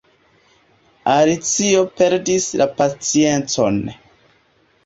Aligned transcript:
Alicio 1.15 1.83
perdis 2.01 2.47
la 2.63 2.67
paciencon. 2.81 3.79